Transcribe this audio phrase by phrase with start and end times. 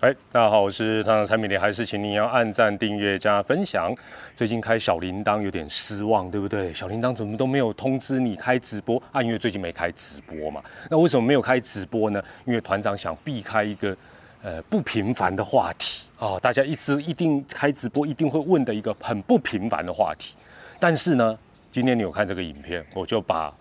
[0.00, 3.92] 哎，大家好，我是团长产品的，还是请你要按赞、订阅、加分享。
[4.36, 6.72] 最近开小铃铛有点失望，对不对？
[6.72, 9.20] 小铃铛怎么都没有通知你开直播啊？
[9.20, 10.62] 因为最近没开直播嘛。
[10.88, 12.22] 那为什么没有开直播呢？
[12.44, 13.96] 因为团长想避开一个
[14.40, 20.36] 呃不平凡的话题啊，大家一直一定开直播一定会问的一个很不平凡的话题。
[20.78, 21.36] 但是呢，
[21.72, 23.52] 今天你有看这个影片，我就把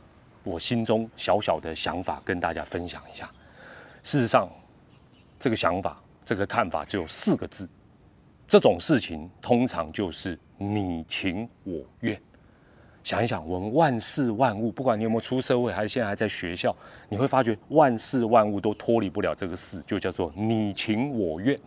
[0.44, 3.28] 我心中小小的想法跟大家分享一下。
[4.04, 4.48] 事实上，
[5.40, 6.00] 这个想法。
[6.28, 7.66] 这个看法只有四个字，
[8.46, 12.22] 这种事情通常就是你情我愿。
[13.02, 16.76] 想一想，我们万事万物，不管你有没有出社会，还是现在还在学校，
[17.08, 21.58] 你会发觉万事万物都脱离不了这个事，就叫做你情我愿，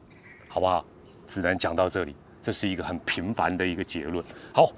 [0.47, 0.85] 好不好？
[1.27, 4.23] 只能讲到这里，这是一个很平凡的一个结论。
[4.53, 4.71] 好，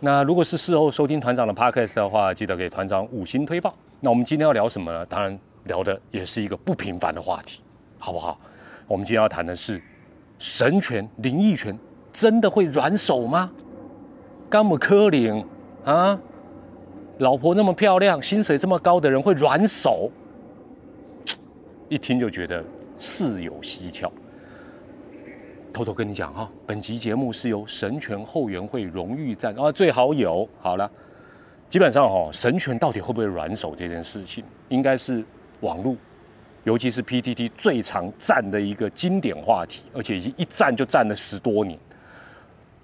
[0.00, 3.74] 那如果是事后收听团长的 podcast 的话，记得给团长五星推报。
[4.00, 5.06] 那我们今天要聊什么呢？
[5.06, 7.62] 当然聊的也是一个不平凡的话题，
[7.98, 8.38] 好不好？
[8.86, 9.80] 我们今天要谈的是
[10.38, 11.76] 神权、灵异权，
[12.12, 13.50] 真的会软手吗？
[14.50, 15.44] 甘姆科林
[15.84, 16.18] 啊，
[17.18, 20.10] 老婆那么漂亮，薪水这么高的人会软手？
[21.88, 22.62] 一听就觉得
[22.98, 24.10] 事有蹊跷。
[25.72, 30.88] 偷偷跟你讲哈，本集节目是由神权后援会荣誉赞啊，最好有好了。
[31.68, 35.24] 基本上哈，神权到底会不会软手这件事情，应该是
[35.60, 35.96] 网络。
[36.64, 41.78] 尤其是 PTT 最常战的一个经典话题，而且已经一战就战了十多年。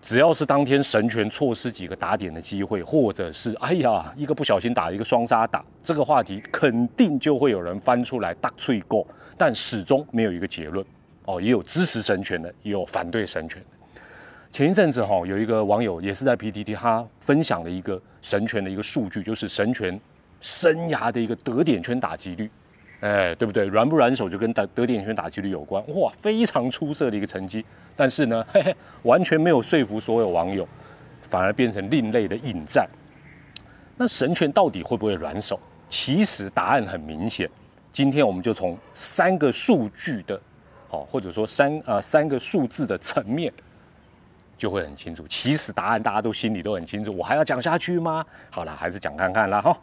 [0.03, 10.85] 只要是当天神权错失几个打点的机会，或者是哎呀一个不小心打一个双杀打，这个话题肯定就会有人翻出来大吹过，但始终没有一个结论。
[11.27, 14.01] 哦，也有支持神权的，也有反对神权的。
[14.51, 20.01] 前一阵子哈，有一个网友也是在 PTT，他分享了一个神权的一个数据，就是神权
[20.41, 22.51] 生涯的一个得点圈打击率。
[23.01, 23.65] 哎，对不对？
[23.65, 27.65] 软不软手就跟得得点圈打击率有关，哇，非常出色的一个成绩。
[27.97, 30.69] 但是呢，嘿嘿，完全没有说服所有网友，
[31.23, 32.87] 反而变成另类的引战。
[33.97, 35.59] 那神拳到底会不会软手？
[35.89, 37.49] 其实答案很明显。
[37.91, 40.39] 今天我们就从三个数据的，
[40.91, 43.51] 哦，或者说三啊三个数字的层面，
[44.59, 45.27] 就会很清楚。
[45.27, 47.17] 其实答案大家都心里都很清楚。
[47.17, 48.25] 我还要讲下去吗？
[48.51, 49.61] 好了，还是讲看看啦。
[49.63, 49.75] 哈，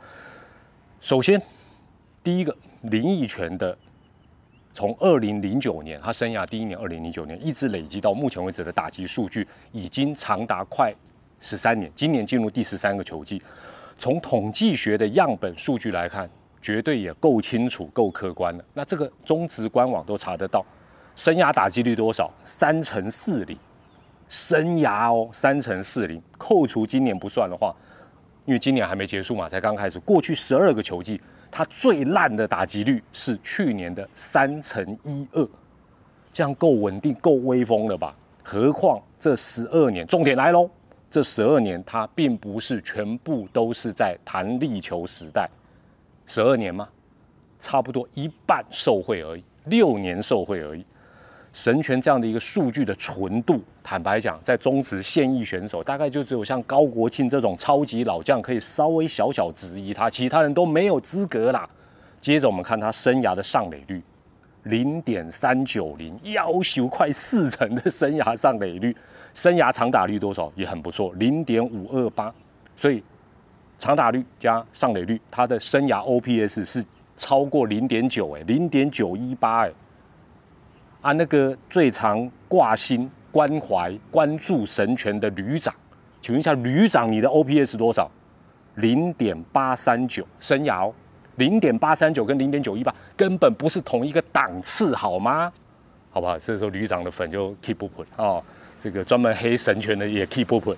[1.02, 1.42] 首先
[2.24, 2.56] 第一个。
[2.82, 3.78] 林奕泉的
[4.72, 10.94] 从二零零九年他生涯第一年，二零零九年一直累积到目前为止的打击数据，已经长达快
[11.40, 11.92] 十三年。
[11.96, 13.42] 今年进入第十三个球季，
[13.98, 16.30] 从统计学的样本数据来看，
[16.62, 18.64] 绝对也够清楚、够客观了。
[18.76, 20.64] 那这个中职官网都查得到，
[21.16, 22.32] 生涯打击率多少？
[22.44, 23.58] 三乘四零，
[24.28, 27.76] 生涯哦，三乘四零，扣除今年不算的话，
[28.46, 30.00] 因为今年还没结束嘛，才刚开始。
[30.02, 31.20] 过去十二个球季。
[31.52, 35.48] 它最烂的打击率是去年的三乘一二，
[36.32, 38.16] 这样够稳定、够威风了吧？
[38.44, 40.70] 何况这十二年，重点来喽！
[41.10, 45.50] 这十二年它并不是全部都是在弹力球时代，
[46.26, 46.88] 十二年吗？
[47.60, 50.86] 差不多一半受贿而已，六年受贿而已。
[51.54, 61.68] 神权这样的一个数据的纯度，坦白讲，在中职现役选手，大概就只有像高国庆这种超级老将可以稍微小小质疑他，其他人都没有资格啦。
[62.22, 64.02] 接着我们看他生涯的上垒率，
[64.64, 68.96] 零点三九零，要求快四成的生涯上垒率，
[69.34, 72.32] 生涯长打率多少也很不错，零点五二八。
[72.76, 73.04] 所以
[73.80, 79.72] 长打率加上垒率，他的生涯 OPS 是超过零点九，哎，零点九一八，哎。
[81.08, 85.74] 啊，那个最常挂心、关怀、关注神权的旅长，
[86.22, 88.12] 请问一下，旅长你的 OPS 多少？
[88.76, 90.92] 零点八三九，生涯，
[91.38, 95.50] 零点八三九跟零点九一八根本不是同一个档次，好吗？
[96.12, 96.38] 好不好？
[96.38, 98.44] 这时候旅长的粉就 keep up 哦，
[98.78, 100.78] 这个专门黑神权的也 keep up。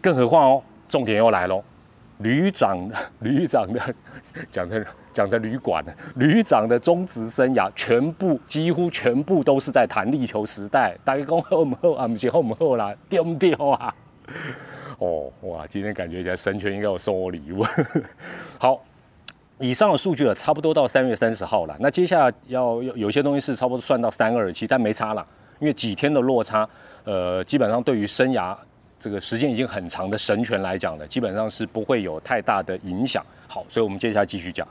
[0.00, 1.64] 更何况哦，重点又来喽。
[2.18, 3.80] 旅长的，旅长的
[4.50, 10.96] 讲在讲在旅馆的旅长的中职生涯，全部几乎全部都是在弹力球时代。
[11.04, 12.06] 大家讲好不好啊？
[12.06, 12.94] 不是好不好啦？
[13.08, 13.94] 丢不丢啊？
[14.98, 15.66] 哦，哇！
[15.66, 17.64] 今天感觉一下神权应该有送我礼物。
[18.58, 18.80] 好，
[19.58, 21.76] 以上的数据了，差不多到三月三十号了。
[21.80, 25.26] 那接下来要有有些东西是差不多算到三二七，但没差了，
[25.58, 26.66] 因为几天的落差，
[27.02, 28.56] 呃，基本上对于生涯。
[29.04, 33.22] 这个时间已经很长的神权来讲呢，基本上是不会有太大的影响。
[33.46, 34.66] 好，所以我们接下来继续讲，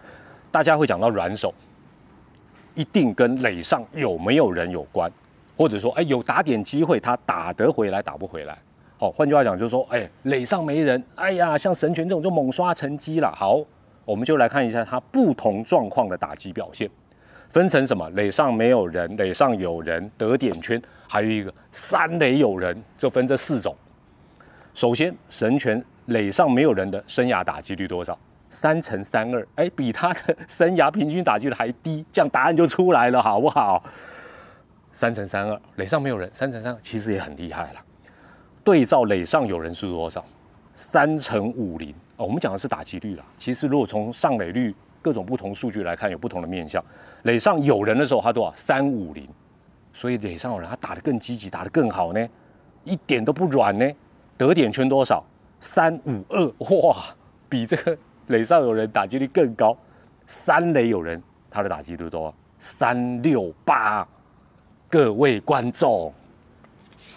[0.49, 1.53] 大家会讲到软手，
[2.73, 5.07] 一定跟垒上有没有人有关，
[5.55, 8.57] 或者说，哎，有打点机会他打得回来，打不回来。
[8.97, 13.31] 好，换句话讲就是说，哎，垒上没人，哎呀，像神权这种就猛刷成绩了。
[13.35, 13.63] 好，
[14.03, 16.89] 我们就来看一下他不同状况的打击表现。
[17.49, 18.09] 分成什么？
[18.15, 23.75] 垒上没有人，垒上有人，得点圈，还有一个三垒有人，就分这四种。
[24.73, 28.17] 首先，神权垒上没有人的生涯打击率多少？
[28.49, 33.83] 三乘三二，哎，比他的生涯平均打击率还低，这样答案就出来了，好不好？
[34.91, 37.79] 三乘三二，垒上没有人，三乘三二其实也很厉害了。
[38.63, 40.25] 对照垒上有人是多少？
[40.73, 43.23] 三乘五零哦，我们讲的是打击率啦。
[43.37, 44.73] 其实如果从上垒率
[45.03, 46.83] 各种不同数据来看，有不同的面向。
[47.23, 48.53] 垒上有人的时候，他多少？
[48.55, 49.27] 三五零，
[49.93, 52.27] 所以垒上有人，他打得更积极，打得更好呢，
[52.83, 53.87] 一点都不软呢。
[54.37, 55.23] 得点圈多少？
[55.59, 56.45] 三五二，
[56.81, 57.03] 哇，
[57.47, 57.97] 比这个
[58.27, 59.77] 垒上有人打击率更高。
[60.27, 62.33] 三垒有人，他的打击率多少？
[62.59, 64.07] 三六八。
[64.89, 66.13] 各位观众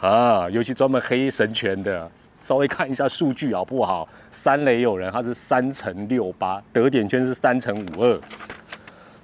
[0.00, 2.10] 啊，尤其专门黑神拳的，
[2.40, 4.08] 稍微看一下数据好不好？
[4.30, 8.20] 三垒有人，他是三乘六八，得点圈是三乘五二，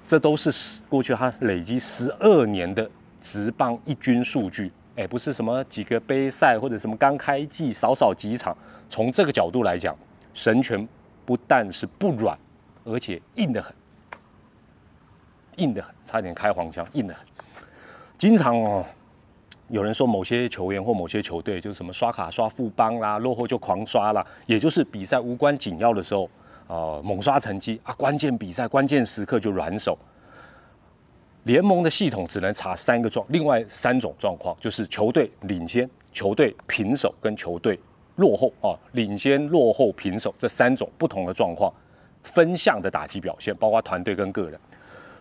[0.05, 2.87] 这都是过去他累积十二年的
[3.19, 4.71] 直棒一军数据。
[4.95, 8.55] 哎，不是什么几个杯赛或者什么刚开季少少几场，
[8.89, 9.95] 从这个角度来讲，
[10.35, 10.87] 神拳
[11.25, 12.37] 不但是不软，
[12.83, 13.73] 而且硬得很，
[15.55, 17.25] 硬得很，差点开黄腔，硬得很。
[18.19, 18.85] 经常哦，
[19.67, 26.29] 有人说某些球员或某些球队就是什么刷卡刷副帮啦，落后就狂刷啦，也就是比赛无关紧要的时候，
[26.67, 29.97] 呃，猛刷成绩啊，关键比赛关键时刻就软手。
[31.43, 37.79] 联盟的系统只能查三个状，另外三种状况就是球队领先、球队平手跟球队
[38.15, 41.73] 落后啊，领先、落后、平手这三种不同的状况，
[42.23, 44.59] 分项的打击表现，包括团队跟个人。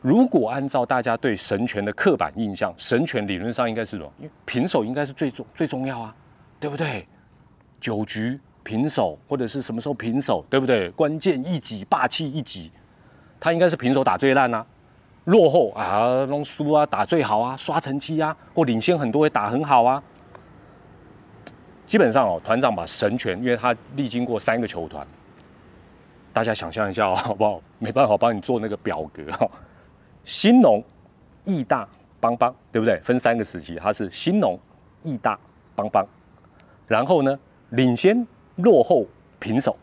[0.00, 4.12] 如果按照大家对神权的刻板印象，神权理论上应该是什么？
[4.18, 6.14] 因为平手应该是最重最重要啊，
[6.60, 7.06] 对不对？
[7.80, 10.88] 九局平手或者是什么时候平手，对不对？
[10.90, 12.70] 关键一击、霸气一击，
[13.40, 14.64] 他应该是平手打最烂啊。
[15.24, 20.02] 落后啊，弄输啊，打最好啊，刷成绩啊，或领先很多也打很好啊。
[21.86, 25.06] 基本上哦，团长把神权，因为他历经过三个球团，
[26.32, 27.60] 大家想象一下哦， 好不好？
[27.78, 29.48] 没办法帮你做那个表格哈。
[30.24, 30.82] 新农、
[31.44, 31.86] 义大、
[32.18, 32.98] 邦邦，对不对？
[33.00, 34.58] 分三个时期，它是新农、
[35.02, 35.38] 义大、
[35.76, 36.06] 邦邦，
[36.86, 37.38] 然后呢，
[37.70, 38.26] 领先、
[38.56, 39.04] 落后、
[39.38, 39.76] 平手，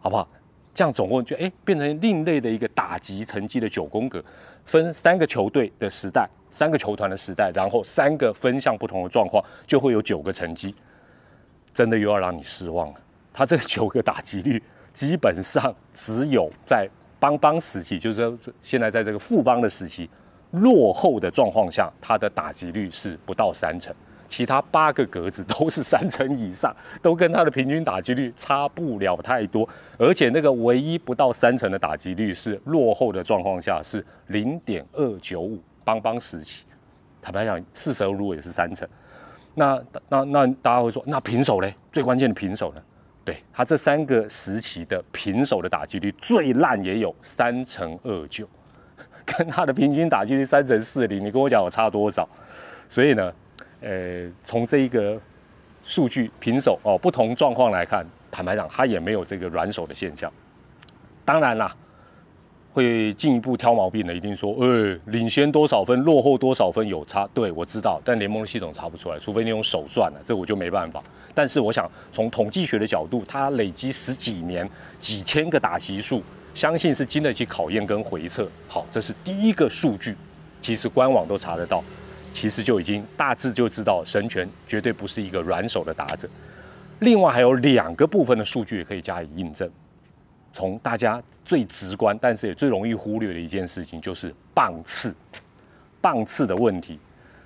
[0.00, 0.26] 好不好？
[0.74, 4.22] 这样总共就哎变成另类的一个打击成绩的九宫格。
[4.64, 10.74] 分三个球队的时代，三个球团的时代，然后三个分项不同的状况，就会有九个成绩。
[11.74, 12.94] 真的又要让你失望了。
[13.32, 16.88] 他这九个打击率，基本上只有在
[17.18, 20.08] 邦邦时期，就是说现在在这个富邦的时期，
[20.52, 23.92] 落后的状况下，他的打击率是不到三成。
[24.32, 29.68] 其他八个格子都是三成以上，都跟他的平均打击率差不了太多。
[29.98, 36.64] 而且那个唯一不到三成的打击率是落后的状况下是零点二九五，邦邦时期，
[37.20, 38.88] 坦白讲四舍五入也是三成。
[39.54, 41.74] 那那那大家会说，那平手嘞？
[41.92, 42.80] 最关键的平手呢？
[43.22, 48.48] 对他这三个时期的平手的打击率最烂也有三成二九，
[49.26, 52.26] 跟他的平均打击率三成四零，你跟我讲我差多少？
[52.88, 53.30] 所以呢？
[53.82, 55.20] 呃，从这一个
[55.82, 60.32] 数据平手哦，不同状况来看，坦白讲，他也没有这个软手的现象。
[61.24, 61.74] 当然啦，
[62.72, 67.28] 会进一步挑毛病的，一定说，呃，领先多少分，落后多少分有差。
[67.34, 71.02] 对我知道，但联盟的系统查不出来，除非你用手算了，这我就没办法。
[71.34, 76.22] 但是我想，从统计学的角度，它累积十几年几千个打击数，
[76.54, 78.48] 相信是经得起考验跟回测。
[78.68, 80.16] 好，这是第一个数据，
[80.60, 81.82] 其实官网都查得到。
[82.32, 86.28] 其实就已经大致就知道神拳绝对不是一个软手的打者。
[87.00, 89.70] 另外还有两个部分的数据也可以加以印证。
[90.52, 95.14] 从大家最直观，但是也最容易忽略的一件事情，就是棒次。
[96.00, 96.98] 棒次的问题，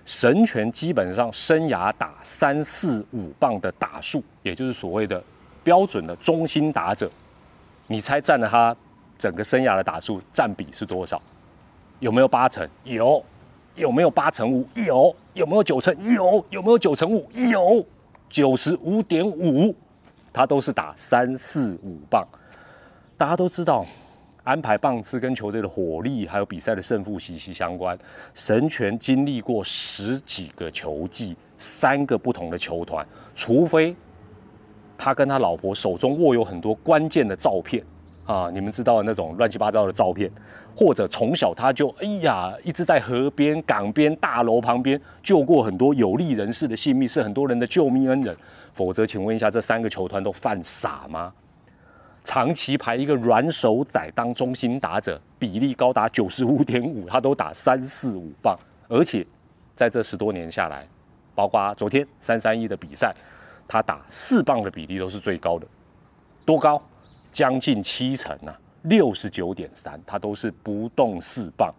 [0.05, 5.23] 神拳基本上生涯打三四五棒的打数，也就是所谓的
[5.63, 7.11] 标准的中心打者，
[7.87, 8.75] 你猜占了他
[9.19, 11.21] 整个生涯的打数占比是多少？
[12.01, 12.69] 有没有八成？
[12.85, 13.25] 有。
[13.77, 14.67] 有没有八成五？
[14.75, 15.15] 有。
[15.35, 15.95] 有没有九成？
[16.15, 16.45] 有。
[16.51, 17.29] 有没有九成五？
[17.33, 17.85] 有。
[18.29, 19.73] 九十五点五，
[20.33, 22.27] 他都是打三四五棒。
[23.17, 23.87] 大家都知道，
[24.43, 27.97] 安排棒次跟球队的火力还有比赛的胜负息息相关。
[28.35, 33.95] 神权经历过十几个球季，三个不同的球团，除非
[34.99, 37.83] 他跟他老婆手中握有很多关键的照片
[38.27, 40.31] 啊，你们知道那种乱七八糟的照片。
[40.79, 48.37] 或者从小他就哎呀，一直在河边、港边、大楼旁边救过很多有利人士的性命，是很多人的救命恩人。
[48.75, 51.33] 否则，请问一下，这三个球团都犯傻吗？
[52.23, 58.55] 长期排一个软手仔当中心打者，比例高达九十五点五，他都打三四五棒，
[58.87, 59.27] 而且
[59.75, 60.87] 在这十多年下来，
[61.35, 63.15] 包括昨天三三一的比赛，
[63.67, 65.67] 他打四棒的比例都是最高的，
[66.45, 66.83] 多高？
[67.37, 71.71] 将近七成啊，六十九点三，它都是不动四棒。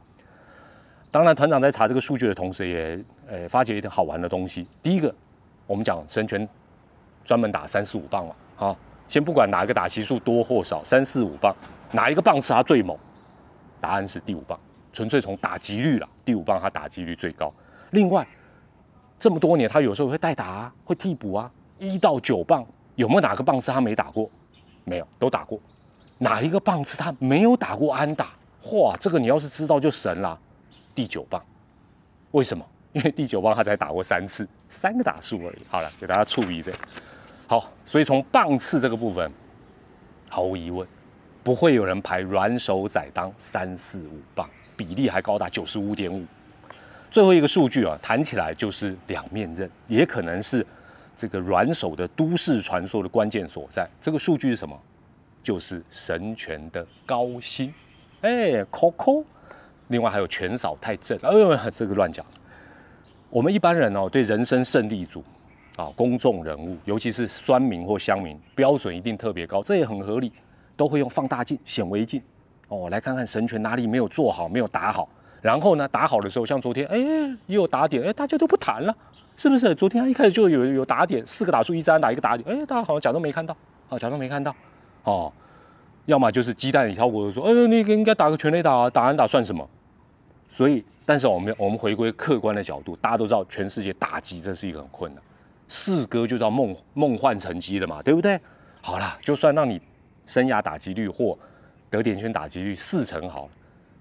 [1.10, 4.68] 当然，团长在查这个数据的同时，也呃发觉一点好玩的东西。
[4.84, 5.12] 第一个，
[5.66, 6.48] 我们讲神拳
[7.26, 8.78] 专门打三四五棒嘛，好。
[9.08, 11.56] 先不管哪一个打击数多或少，三四五棒，
[11.92, 12.96] 哪一个棒次他最猛？
[13.82, 14.60] 答案是第五棒，
[14.94, 17.52] 纯粹从打击率了，第五棒他打击率最高。
[17.90, 18.28] 另外，
[19.20, 21.52] 这么多年他有时候会代打啊，会替补啊。
[21.80, 24.30] 一到九棒有没有哪个棒次他没打过？
[24.88, 25.60] 没有，都打过。
[26.17, 28.29] 哪一个棒次他没有打过安打？
[28.72, 30.39] 哇，这个你要是知道就神了。
[30.96, 31.44] 第九棒，
[32.32, 32.65] 为什么？
[32.94, 35.58] 因为第九棒他才打过三次，三个打数而已。
[35.70, 36.72] 好了，给大家触一这。
[37.48, 39.29] 好，所以从棒次这个部分，
[40.29, 40.88] 毫无疑问，
[41.44, 46.25] 不会有人排软手仔当三四五棒，比例还高达九十五点五。
[47.12, 50.65] 最后一个数据啊，谈起来就是两面刃，也可能是
[51.18, 53.86] 这个软手的都市传说的关键所在。
[54.00, 54.80] 这个数据是什么？
[55.44, 57.74] 就是神拳的高薪。
[58.22, 59.26] 哎，Coco，
[59.88, 61.18] 另外还有拳少太正。
[61.24, 62.26] 哎呦，这个乱讲。
[63.30, 65.24] 我们一般人哦，对人生胜利组。
[65.78, 70.34] 啊，公众人物，尤其是酸民或乡民，标准一定特别高，这也很合理，
[70.76, 72.20] 都会用放大镜、显微镜，
[72.68, 75.08] 哦，来看看神拳哪里没有做好，没有打好。
[75.40, 76.98] 然后呢，打好的时候，像昨天，哎，
[77.46, 78.98] 又打点，哎，大家都不谈了，
[79.38, 79.74] 是不是？
[79.75, 83.56] 昨天他一开始就有有打点，四个打数一张打一个打点，哎，大家好像假装没看到，
[83.88, 84.53] 啊，假装没看到，
[85.03, 85.32] 哦，
[86.08, 89.70] 要么就是鸡蛋里挑骨头说，哎，你应该打个全垒打啊，打完打算什么？
[90.50, 95.24] 所以，但是我们我们回归客观的角度，大家都知道，全世界打击这是一个很困难。
[95.67, 98.39] 四哥就叫梦梦幻成绩了嘛，对不对？
[98.82, 99.79] 好了，就算让你
[100.25, 101.38] 生涯打击率或
[101.91, 103.48] 得点圈打击率四成好，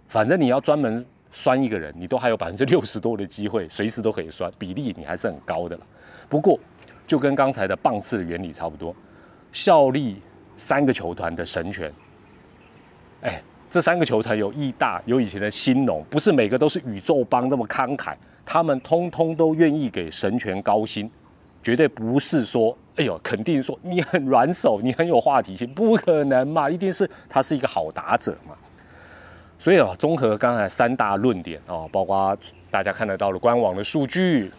[0.09, 1.05] 反正你要专门
[1.39, 5.87] 酸一个人，你都还有百分之六十多的机会，随时都可以酸，比例你还是很高的了。
[6.31, 6.59] 不过
[7.07, 8.97] 就跟刚才的棒次的原理差不多，
[9.53, 10.23] 效力
[10.57, 11.93] 三个球团的神拳，
[13.21, 21.11] 哎，这三个球团有义大，有以前的新农，不是每个都是宇宙帮那么慷慨，他们通通都愿意给神拳高薪。
[21.63, 28.55] 绝对不是说，哎呦，肯定说你很软手，你很有话题性，不可能嘛，一定是他是一个好打者嘛。
[29.59, 32.37] 所以啊，综合刚才三大论点啊，包括
[32.71, 34.51] 大家看得到的官网的数据、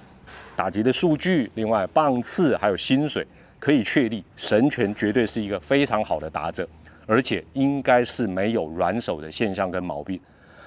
[0.56, 3.26] 打击的数据，另外棒次还有薪水，
[3.60, 6.68] 可以确立神拳绝对是一个非常好的打者，
[7.06, 10.20] 而且应该是没有软手的现象跟毛病。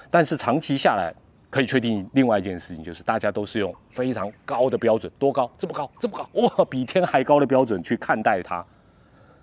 [0.09, 1.13] 但是长期下来，
[1.49, 5.51] 可以确定另外一件事情，就是大家都是用非常高的标准，多高？
[5.57, 8.65] 这么高，这么高，哇，比天还高的标准去看待它，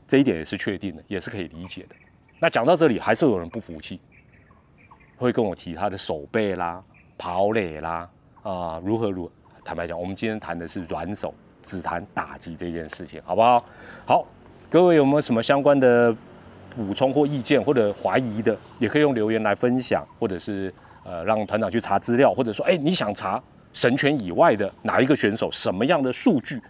[0.07, 1.95] 这一点也是确定的，也是可以理解的。
[2.40, 4.00] 那讲到这里，还是有人不服气，
[5.18, 6.82] 会跟我提他的手背啦、
[7.18, 8.08] 跑垒啦
[8.42, 9.30] 啊，如何如？
[9.64, 13.62] 坦白讲，我们今天谈的是软手，只谈打击这件事情，好不好？
[14.06, 14.25] 好，
[14.70, 16.14] 各位有没有什么相关的
[16.75, 20.72] 补充或意见，或者怀疑的，也可以用留言来分享，或者是。
[21.04, 26.60] 呃，让团长去查资料，或者说，哎，你想查神拳以外的哪一个选手，什么样的数据？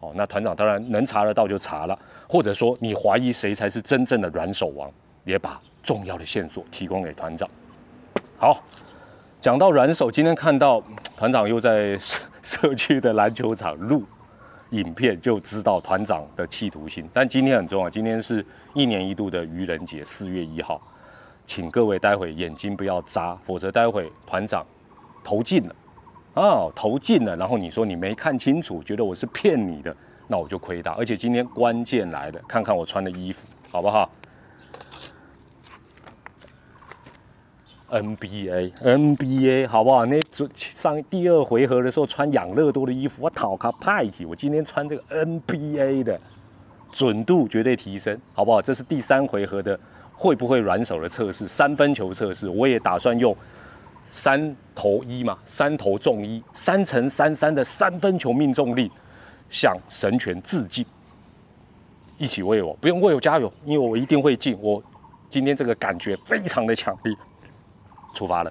[0.00, 1.98] 哦，那团长当然能查得到就查了，
[2.28, 4.90] 或者说你怀疑谁才是真正的软手王，
[5.24, 7.48] 也把重要的线索提供给团长。
[8.38, 8.62] 好，
[9.40, 10.82] 讲到软手，今天看到
[11.16, 11.98] 团长又在
[12.42, 14.04] 社区的篮球场录
[14.70, 17.08] 影片，就知道团长的企图心。
[17.14, 20.78] 但今天很重要，今天是一年一度的愚人节，四月一号。
[21.46, 24.66] 请各位待会眼睛不要眨，否则待会团长
[25.24, 25.74] 投进了，
[26.34, 30.92] 哦，投进了，然后你说你没看清楚，觉得我是骗你的，那我就亏大。
[30.92, 34.10] 而且今天关键来了，看看我穿的衣服好不好
[37.90, 40.04] ？NBA，NBA 好不好？
[40.06, 40.20] 那
[40.54, 44.24] 上第二回合的时候穿养乐多的衣服，我讨他派体。
[44.24, 46.20] 我今天穿这个 NBA 的，
[46.90, 48.60] 准度绝对提升，好不好？
[48.60, 49.78] 这是第三回合的。
[50.18, 51.46] 会不会软手的测试？
[51.46, 53.36] 三分球测试，我也打算用
[54.10, 58.90] 三投一嘛，三投中一，三乘三三的三分球命中率，
[59.50, 60.82] 向神拳致敬。
[62.16, 64.56] 一起为我，不用为我加油，因为我一定会进。
[64.58, 64.82] 我
[65.28, 67.14] 今天这个感觉非常的强烈，
[68.16, 68.50] 出发了。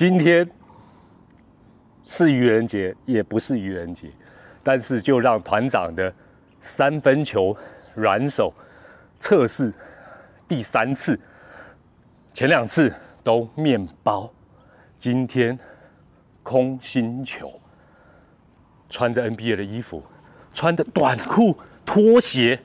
[0.02, 0.50] 今天
[2.08, 4.10] 是愚人节，也不是愚人节，
[4.64, 6.12] 但是就让团长的
[6.60, 7.56] 三分球
[7.94, 8.52] 软手
[9.20, 9.72] 测试
[10.48, 11.20] 第三次，
[12.34, 12.92] 前两次
[13.24, 14.28] 都面包，
[14.98, 15.56] 今天
[16.42, 17.62] 空心球，
[18.90, 20.04] 穿着 NBA 的衣服，
[20.52, 21.56] 穿着短裤
[21.86, 22.60] 拖鞋，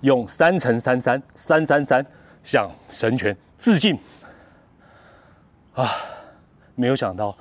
[0.00, 2.04] 用三乘三三三三三
[2.42, 3.96] 向神拳致敬
[5.74, 5.88] 啊！
[6.78, 7.36] 没有想到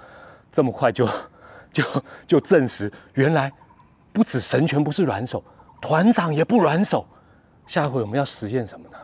[0.51, 1.07] 这么快就
[1.71, 1.83] 就
[2.25, 3.53] 就证实，原来
[4.11, 5.43] 不止神拳不是软手，
[5.79, 7.05] 团长也不软手。
[7.67, 8.97] 下回我们要实验什么呢？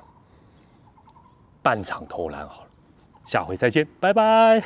[1.62, 2.68] 半场投篮好了，
[3.26, 4.64] 下回再见，拜拜。